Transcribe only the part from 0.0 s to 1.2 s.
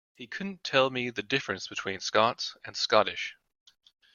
He couldn't tell me